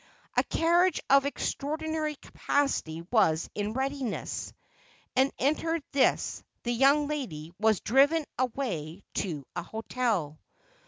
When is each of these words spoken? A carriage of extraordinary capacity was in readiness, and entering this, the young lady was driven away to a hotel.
A 0.35 0.43
carriage 0.43 0.99
of 1.11 1.27
extraordinary 1.27 2.15
capacity 2.15 3.03
was 3.11 3.51
in 3.53 3.73
readiness, 3.73 4.51
and 5.15 5.31
entering 5.37 5.83
this, 5.91 6.41
the 6.63 6.73
young 6.73 7.07
lady 7.07 7.53
was 7.59 7.81
driven 7.81 8.25
away 8.39 9.03
to 9.13 9.45
a 9.55 9.61
hotel. 9.61 10.39